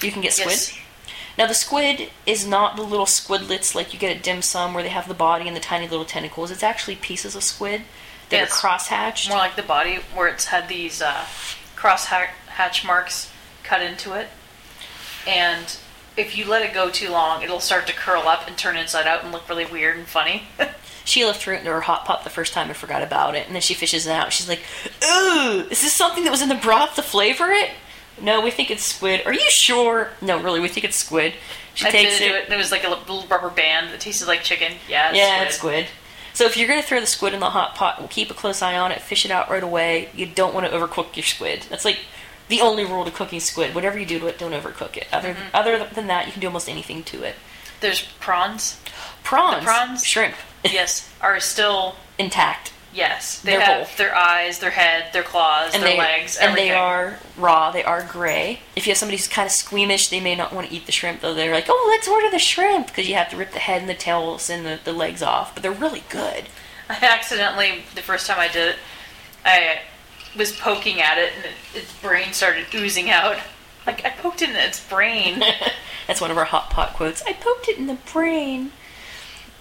[0.01, 0.49] You can get squid.
[0.49, 0.73] Yes.
[1.37, 4.81] Now the squid is not the little squidlets like you get at dim sum where
[4.81, 6.49] they have the body and the tiny little tentacles.
[6.49, 7.83] It's actually pieces of squid
[8.29, 8.51] that Yes.
[8.51, 9.29] are cross-hatched.
[9.29, 11.25] More like the body, where it's had these uh,
[11.75, 13.29] cross-hatch marks
[13.63, 14.29] cut into it.
[15.27, 15.77] And
[16.15, 19.05] if you let it go too long, it'll start to curl up and turn inside
[19.05, 20.47] out and look really weird and funny.
[21.07, 23.55] Sheila threw it into her hot pot the first time and forgot about it, and
[23.55, 24.33] then she fishes it out.
[24.33, 24.59] She's like,
[25.03, 27.71] "Ooh, is this something that was in the broth to flavor it?"
[28.21, 29.21] No, we think it's squid.
[29.25, 30.09] Are you sure?
[30.21, 31.33] No, really, we think it's squid.
[31.75, 32.49] She I takes it.
[32.51, 34.73] it was like a little rubber band that tasted like chicken.
[34.89, 35.47] Yeah, it's yeah, squid.
[35.47, 35.85] it's squid.
[36.33, 38.77] So if you're gonna throw the squid in the hot pot, keep a close eye
[38.77, 39.01] on it.
[39.01, 40.09] Fish it out right away.
[40.15, 41.65] You don't want to overcook your squid.
[41.69, 41.99] That's like
[42.49, 43.73] the only rule to cooking squid.
[43.75, 45.07] Whatever you do to it, don't overcook it.
[45.13, 45.55] Other Mm-hmm.
[45.55, 47.35] other than that, you can do almost anything to it.
[47.81, 48.79] There's prawns.
[49.23, 50.05] Prawns, prawns?
[50.05, 53.41] shrimp, Yes, are still intact, yes.
[53.41, 53.97] They They're have whole.
[53.97, 57.71] their eyes, their head, their claws, and their they legs, and they are raw.
[57.71, 58.61] They are gray.
[58.75, 60.91] If you have somebody who's kind of squeamish, they may not want to eat the
[60.91, 61.21] shrimp.
[61.21, 63.81] Though they're like, "Oh, let's order the shrimp," because you have to rip the head
[63.81, 65.53] and the tails and the, the legs off.
[65.53, 66.45] But they're really good.
[66.89, 68.75] I accidentally, the first time I did it,
[69.43, 69.79] I
[70.37, 73.37] was poking at it and its brain started oozing out.
[73.87, 75.41] Like, I poked it in its brain.
[76.07, 77.23] That's one of our hot pot quotes.
[77.23, 78.71] I poked it in the brain.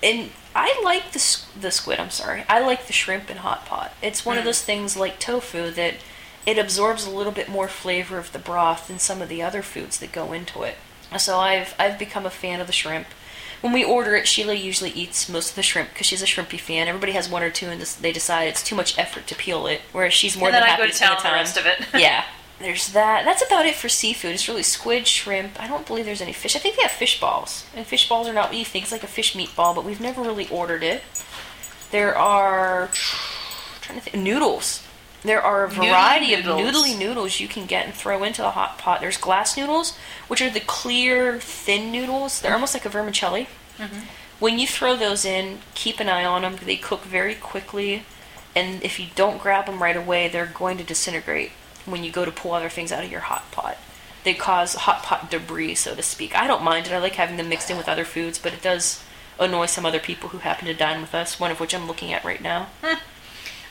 [0.03, 1.99] And I like the the squid.
[1.99, 2.45] I'm sorry.
[2.49, 3.93] I like the shrimp in hot pot.
[4.03, 4.47] It's one of mm.
[4.47, 5.95] those things like tofu that
[6.47, 9.63] it absorbs a little bit more flavor of the broth than some of the other
[9.63, 10.77] foods that go into it.
[11.19, 13.07] So I've I've become a fan of the shrimp.
[13.63, 16.61] When we order it, Sheila usually eats most of the shrimp because she's a shrimpy
[16.61, 16.89] fan.
[16.89, 19.81] Everybody has one or two, and they decide it's too much effort to peel it.
[19.93, 21.85] Whereas she's more and then than I happy go to town the rest of it.
[21.95, 22.25] yeah.
[22.59, 23.25] There's that.
[23.25, 24.33] That's about it for seafood.
[24.33, 25.61] It's really squid, shrimp.
[25.61, 26.57] I don't believe there's any fish.
[26.57, 27.67] I think they have fish balls.
[27.75, 28.85] And fish balls are not what you think.
[28.85, 31.03] It's like a fish meatball, but we've never really ordered it.
[31.91, 32.89] There are
[33.83, 34.83] trying to think noodles.
[35.23, 38.79] There are a variety of noodly noodles you can get and throw into the hot
[38.79, 39.01] pot.
[39.01, 39.97] There's glass noodles,
[40.29, 42.41] which are the clear, thin noodles.
[42.41, 43.49] They're almost like a vermicelli.
[43.77, 44.01] Mm-hmm.
[44.39, 46.57] When you throw those in, keep an eye on them.
[46.65, 48.05] They cook very quickly,
[48.55, 51.53] and if you don't grab them right away, they're going to disintegrate
[51.87, 53.77] when you go to pull other things out of your hot pot.
[54.25, 56.37] They cause hot pot debris, so to speak.
[56.37, 56.93] I don't mind it.
[56.93, 59.03] I like having them mixed in with other foods, but it does
[59.39, 62.13] annoy some other people who happen to dine with us, one of which I'm looking
[62.13, 62.69] at right now.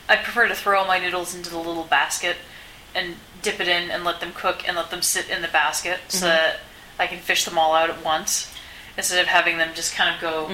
[0.07, 2.37] I prefer to throw all my noodles into the little basket
[2.93, 5.99] and dip it in and let them cook and let them sit in the basket
[6.07, 6.35] so Mm-hmm.
[6.35, 6.59] that
[6.97, 8.53] I can fish them all out at once
[8.95, 10.47] instead of having them just kind of go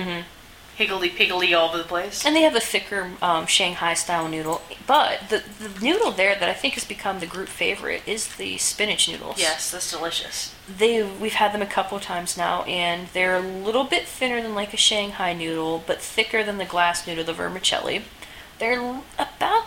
[0.76, 2.26] higgledy piggledy all over the place.
[2.26, 4.62] And they have a thicker um, Shanghai style noodle.
[4.88, 8.58] But the, the noodle there that I think has become the group favorite is the
[8.58, 9.40] spinach noodles.
[9.40, 10.56] Yes, that's delicious.
[10.68, 14.56] They we've had them a couple times now, and they're a little bit thinner than
[14.56, 18.04] like a Shanghai noodle, but thicker than the glass noodle, the vermicelli.
[18.60, 19.66] They're about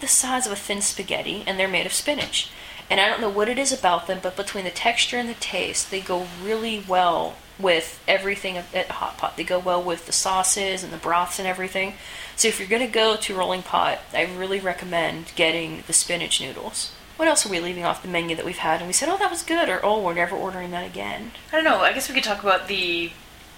[0.00, 2.50] the size of a thin spaghetti, and they're made of spinach.
[2.90, 5.34] And I don't know what it is about them, but between the texture and the
[5.34, 9.36] taste, they go really well with everything at Hot Pot.
[9.36, 11.94] They go well with the sauces and the broths and everything.
[12.36, 16.40] So if you're going to go to Rolling Pot, I really recommend getting the spinach
[16.40, 16.92] noodles.
[17.16, 18.80] What else are we leaving off the menu that we've had?
[18.80, 21.30] And we said, oh, that was good, or oh, we're never ordering that again.
[21.52, 21.78] I don't know.
[21.78, 23.12] I guess we could talk about the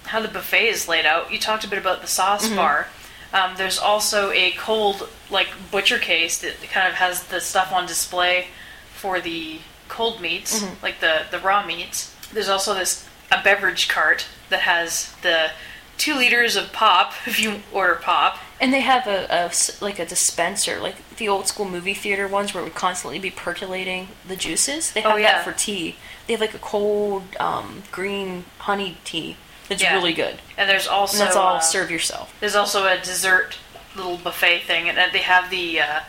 [0.05, 1.31] how the buffet is laid out.
[1.33, 2.87] You talked a bit about the sauce bar.
[3.33, 7.87] Um, there's also a cold like butcher case that kind of has the stuff on
[7.87, 8.47] display
[8.93, 12.15] for the cold meats, like the the raw meats.
[12.31, 15.51] There's also this a beverage cart that has the
[15.97, 18.37] two liters of pop if you order pop.
[18.59, 19.51] And they have a, a
[19.83, 23.29] like a dispenser, like the old school movie theater ones, where it would constantly be
[23.29, 24.91] percolating the juices.
[24.91, 25.33] They have Oh, yeah.
[25.33, 25.95] that for tea.
[26.25, 29.37] They have like a cold um, green honey tea.
[29.69, 29.93] That's Yeah.
[29.95, 30.39] really good.
[30.57, 32.33] And there's also And that's all uh, serve yourself.
[32.39, 33.57] There's also a dessert
[33.95, 35.99] little buffet thing, and they have the uh,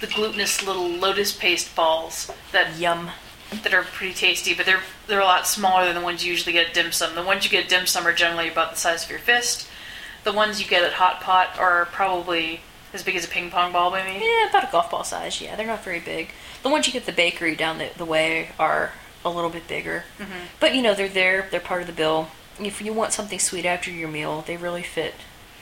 [0.00, 3.10] the glutinous little lotus paste balls that Yum.
[3.50, 6.52] That are pretty tasty, but they're they're a lot smaller than the ones you usually
[6.52, 7.14] get at dim sum.
[7.14, 9.68] The ones you get at dim sum are generally about the size of your fist.
[10.24, 12.60] The ones you get at hot pot are probably
[12.92, 14.24] as big as a ping pong ball, maybe.
[14.24, 15.40] Yeah, about a golf ball size.
[15.40, 16.30] Yeah, they're not very big.
[16.62, 18.92] The ones you get at the bakery down the, the way are
[19.24, 20.04] a little bit bigger.
[20.18, 20.46] Mm-hmm.
[20.60, 21.48] But you know, they're there.
[21.50, 22.28] They're part of the bill.
[22.58, 25.14] If you want something sweet after your meal, they really fit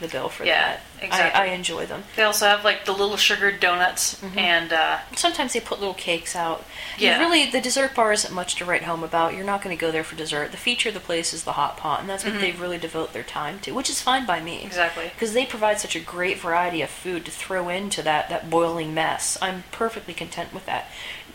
[0.02, 0.80] the bill for Yeah, that.
[1.04, 1.40] exactly.
[1.40, 2.04] I, I enjoy them.
[2.16, 6.36] They also have like the little sugared donuts and uh, Sometimes they put little cakes
[6.36, 6.64] out.
[6.98, 7.12] Yeah.
[7.12, 9.34] And really, the dessert bar isn't much to write home about.
[9.34, 10.50] You're not going to go there for dessert.
[10.50, 13.12] The feature of the place is the hot pot, and that's what they really devote
[13.12, 14.58] their time to, which is fine by me.
[14.58, 14.66] Mm-hmm.
[14.66, 15.10] exactly.
[15.14, 18.92] Because they provide such a great variety of food to throw into that, that boiling
[18.92, 19.38] mess.
[19.40, 20.88] I'm perfectly content with that.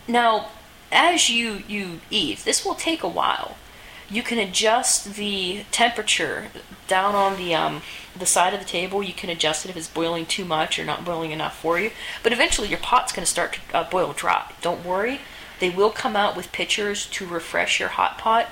[0.07, 0.49] Now,
[0.91, 3.57] as you, you eat, this will take a while.
[4.09, 6.47] You can adjust the temperature
[6.87, 7.81] down on the um,
[8.17, 9.03] the side of the table.
[9.03, 11.91] You can adjust it if it's boiling too much or not boiling enough for you.
[12.23, 14.51] But eventually, your pot's going to start to uh, boil dry.
[14.61, 15.19] Don't worry.
[15.59, 18.47] They will come out with pitchers to refresh your hot pot,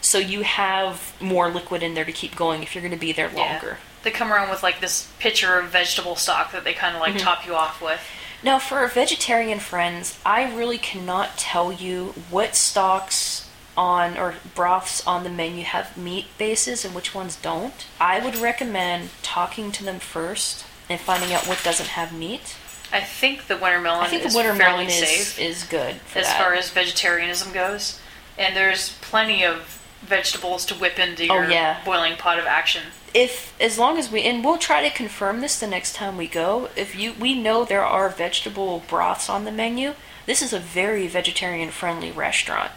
[0.00, 3.12] so you have more liquid in there to keep going if you're going to be
[3.12, 3.52] there Yeah.
[3.52, 3.78] longer.
[4.02, 7.18] They come around with like this pitcher of vegetable stock that they kind of like
[7.18, 8.00] top you off with.
[8.42, 13.47] Now, for our vegetarian friends, I really cannot tell you what stocks
[13.78, 17.86] on or broths on the menu have meat bases and which ones don't.
[18.00, 22.56] I would recommend talking to them first and finding out what doesn't have meat.
[22.92, 25.38] I think the winter melon I think is the winter melon safe.
[25.38, 26.42] is, is good for as that.
[26.42, 28.00] far as vegetarianism goes.
[28.36, 31.82] And there's plenty of vegetables to whip into Oh, your yeah.
[31.84, 32.82] boiling pot of action.
[33.14, 36.26] if as long as we and we'll try to confirm this the next time we
[36.28, 39.94] go if you we know there are vegetable broths on the menu
[40.26, 42.70] this is a very vegetarian friendly restaurant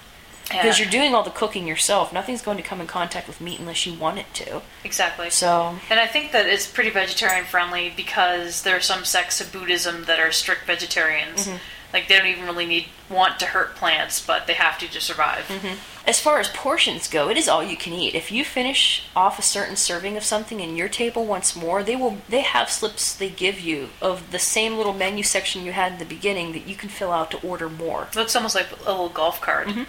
[0.52, 3.42] because Yeah, you're doing all the cooking yourself nothing's going to come in contact with
[3.42, 5.30] meat unless you want it to exactly.
[5.30, 9.52] so And I think that it's pretty vegetarian friendly because there are some sects of
[9.52, 11.48] Buddhism that are strict vegetarians.
[11.48, 11.58] Mm-hmm.
[11.94, 15.02] Like they don't even really need want to hurt plants, but they have to to
[15.02, 15.44] survive.
[15.50, 15.76] Mm-hmm.
[16.08, 19.38] as far as portions go it is all you can eat if you finish off
[19.38, 23.14] a certain serving of something in your table once more they will they have slips
[23.14, 26.66] they give you of the same little menu section you had in the beginning that
[26.68, 29.68] you can fill out to order more It looks almost like a little golf cart.
[29.68, 29.84] Mm-hmm.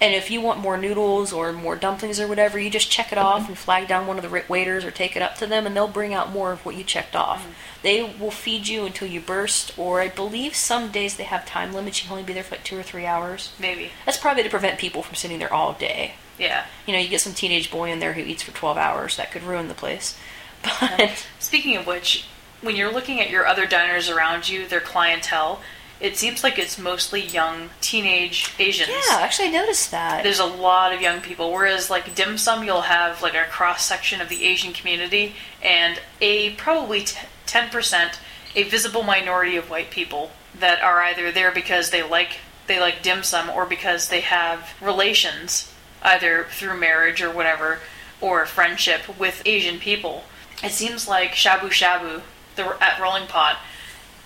[0.00, 3.18] And if you want more noodles or more dumplings or whatever, you just check it
[3.18, 5.74] off and flag down one of the waiters or take it up to them, and
[5.74, 7.42] they'll bring out more of what you checked off.
[7.42, 7.52] Mm-hmm.
[7.82, 11.72] They will feed you until you burst, or I believe some days they have time
[11.72, 12.02] limits.
[12.02, 13.52] You can only be there for like two or three hours.
[13.58, 13.90] Maybe.
[14.04, 16.16] That's probably to prevent people from sitting there all day.
[16.38, 16.66] Yeah.
[16.86, 19.30] You know, you get some teenage boy in there who eats for 12 hours, that
[19.30, 20.18] could ruin the place.
[20.80, 22.26] But Speaking of which,
[22.60, 25.60] when you're looking at your other diners around you, their clientele,
[26.00, 28.90] it seems like it's mostly young teenage Asians.
[28.90, 30.22] yeah, actually, I noticed that.
[30.22, 33.84] There's a lot of young people, whereas like dim sum, you'll have like a cross
[33.84, 38.18] section of the Asian community and a probably t- 10%
[38.54, 43.02] a visible minority of white people that are either there because they like they like
[43.02, 47.78] dim sum or because they have relations either through marriage or whatever
[48.20, 50.24] or friendship with Asian people.
[50.62, 52.22] It seems like shabu shabu
[52.56, 53.58] the, at Rolling Pot.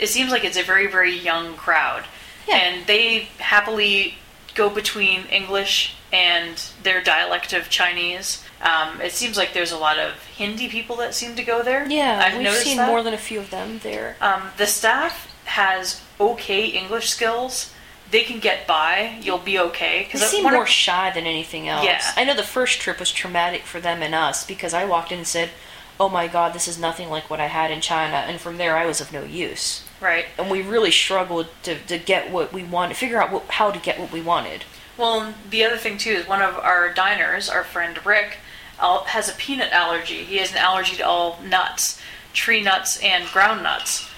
[0.01, 2.05] It seems like it's a very very young crowd,
[2.49, 2.57] Yeah.
[2.57, 4.17] and they happily
[4.55, 8.43] go between English and their dialect of Chinese.
[8.63, 11.87] Um, it seems like there's a lot of Hindi people that seem to go there.
[11.89, 12.89] yeah, I've we've noticed seen that.
[12.89, 14.17] more than a few of them there.
[14.21, 17.73] Um, the staff has okay English skills.
[18.11, 19.19] They can get by.
[19.23, 20.09] You'll be okay.
[20.13, 21.85] They seem one of- more shy than anything else.
[21.85, 22.03] Yeah.
[22.17, 25.19] I know the first trip was traumatic for them and us because I walked in
[25.19, 25.51] and said,
[26.01, 28.77] oh my god, this is nothing like what I had in China, and from there
[28.77, 29.85] I was of no use.
[30.01, 30.27] Right.
[30.39, 33.79] And we really struggled to, to get what we wanted, figure out what, how to
[33.79, 34.65] get what we wanted.
[34.97, 38.39] Well, the other thing too is one of our diners, our friend Rick,
[38.79, 40.25] has a peanut allergy.
[40.25, 42.01] He has an allergy to all nuts,
[42.33, 44.09] tree nuts and ground nuts.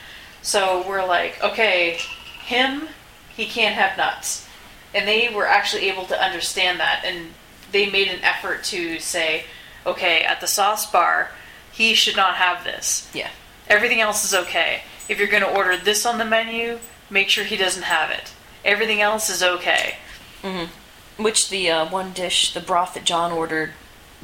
[0.42, 1.98] So we're like, okay,
[2.44, 2.88] him,
[3.34, 4.48] he can't have nuts.
[4.94, 7.28] And they were actually able to understand that and
[7.72, 9.44] they made an effort to say,
[9.86, 11.30] okay, at the sauce bar,
[11.72, 13.10] he should not have this.
[13.14, 13.30] Yeah.
[13.68, 14.82] Everything else is okay.
[15.12, 16.78] If you're going to order this on the menu,
[17.10, 18.32] make sure he doesn't have it.
[18.64, 19.96] Everything else is okay.
[21.18, 23.72] Which the uh, one dish, the broth that John ordered,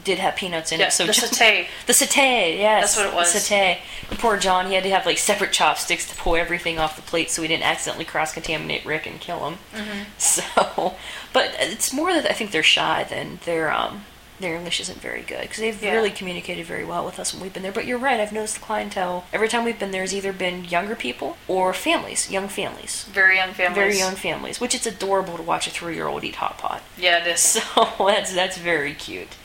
[0.03, 0.93] did have peanuts in Yeah, it.
[0.93, 1.67] So the John- satay.
[1.87, 2.95] The satay, yes.
[2.95, 3.33] That's what it was.
[3.35, 3.79] The satay.
[4.19, 7.31] Poor John, he had to have like separate chopsticks to pull everything off the plate
[7.31, 9.59] so he didn't accidentally cross contaminate Rick and kill him.
[9.75, 10.03] Mm-hmm.
[10.19, 10.97] So,
[11.35, 14.05] but it's more that I think they're shy than their um
[14.41, 15.93] their English isn't very good because they've Yeah.
[15.93, 17.73] really communicated very well with us when we've been there.
[17.73, 20.65] But you're right, I've noticed the clientele every time we've been there has either been
[20.65, 23.05] younger people or families, young families.
[23.13, 23.77] Very young families.
[23.77, 26.83] Very young families, which it's adorable to watch a three-year-old eat hot pot.
[26.97, 27.41] Yeah, it is.
[27.75, 29.37] So that's that's very cute.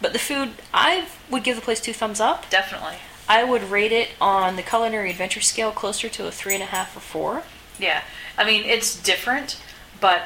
[0.00, 2.48] But the food, I would give the place two thumbs up.
[2.50, 2.96] Definitely.
[3.28, 6.66] I would rate it on the culinary adventure scale closer to a three and a
[6.66, 7.42] half or four.
[7.78, 8.02] Yeah.
[8.36, 9.60] I mean, it's different,
[10.00, 10.22] but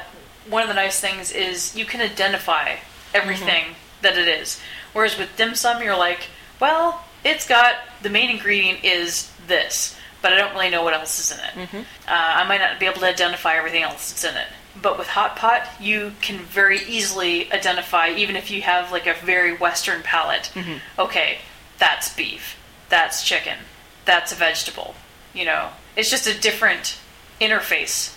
[0.49, 2.77] one of the nice things is you can identify
[3.13, 3.84] everything mm-hmm.
[4.01, 4.59] That it is.
[4.93, 6.27] Whereas with dim sum, you're like,
[6.59, 11.19] well, it's got the main ingredient is this, but I don't really know what else
[11.19, 11.67] is in it.
[11.67, 11.77] Mm-hmm.
[11.77, 14.47] Uh, I might not be able to identify everything else that's in it.
[14.81, 19.13] But with hot pot, you can very easily identify, even if you have like a
[19.13, 20.51] very Western palate.
[20.53, 20.77] Mm-hmm.
[20.99, 21.39] Okay,
[21.77, 22.57] that's beef,
[22.89, 23.57] that's chicken,
[24.03, 24.95] that's a vegetable.
[25.33, 26.99] You know, it's just a different
[27.39, 28.15] interface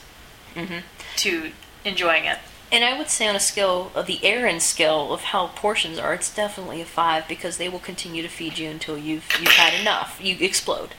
[0.55, 0.79] mm-hmm.
[1.17, 1.53] to
[1.85, 2.39] enjoying it.
[2.71, 6.13] And I would say on a scale of the Aaron scale of how portions are,
[6.13, 9.79] it's definitely a five because they will continue to feed you until you've you've had
[9.81, 10.19] enough.
[10.23, 10.91] You explode.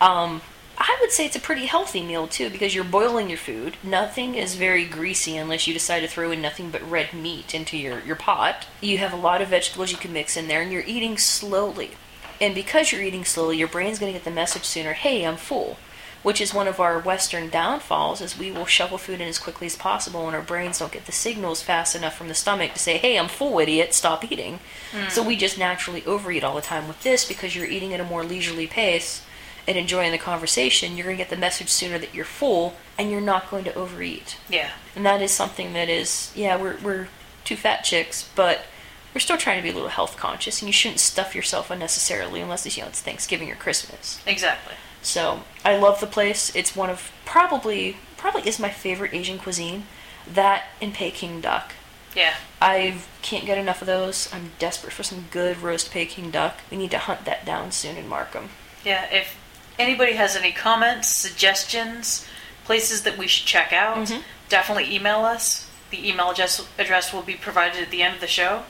[0.00, 0.40] Um,
[0.78, 3.76] I would say it's a pretty healthy meal too because you're boiling your food.
[3.82, 7.78] Nothing is very greasy unless you decide to throw in nothing but red meat into
[7.78, 8.66] your, your pot.
[8.80, 11.92] You have a lot of vegetables you can mix in there and you're eating slowly.
[12.40, 15.36] And because you're eating slowly, your brain's going to get the message sooner, hey, I'm
[15.36, 15.78] full.
[16.26, 19.68] Which is one of our Western downfalls is we will shovel food in as quickly
[19.68, 22.80] as possible and our brains don't get the signals fast enough from the stomach to
[22.80, 24.58] say, hey, I'm full, idiot, stop eating.
[24.90, 25.08] Hmm.
[25.08, 28.04] So we just naturally overeat all the time with this because you're eating at a
[28.04, 29.24] more leisurely pace
[29.68, 33.08] and enjoying the conversation, you're going to get the message sooner that you're full and
[33.08, 34.36] you're not going to overeat.
[34.48, 34.70] Yeah.
[34.96, 37.06] And that is something that is, yeah, we're, we're
[37.44, 38.66] two fat chicks, but
[39.14, 42.40] we're still trying to be a little health conscious and you shouldn't stuff yourself unnecessarily
[42.40, 44.20] unless it's, you know, it's Thanksgiving or Christmas.
[44.26, 44.74] Exactly.
[45.06, 46.54] So I love the place.
[46.56, 49.84] It's one of probably, probably is my favorite Asian cuisine.
[50.26, 51.74] That and Peking duck.
[52.16, 52.34] Yeah.
[52.60, 54.28] I can't get enough of those.
[54.32, 56.56] I'm desperate for some good roast Peking duck.
[56.72, 58.48] We need to hunt that down soon in Markham.
[58.84, 59.06] Yeah.
[59.12, 59.38] If
[59.78, 62.26] anybody has any comments, suggestions,
[62.64, 64.22] places that we should check out, mm-hmm.
[64.48, 65.70] definitely email us.
[65.92, 68.64] The email address, address will be provided at the end of the show.